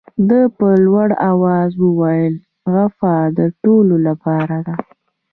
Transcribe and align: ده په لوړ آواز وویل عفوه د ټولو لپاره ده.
ده 0.29 0.41
په 0.57 0.67
لوړ 0.85 1.09
آواز 1.31 1.69
وویل 1.83 2.35
عفوه 2.75 3.17
د 3.37 3.39
ټولو 3.63 3.95
لپاره 4.07 4.57
ده. 4.65 4.75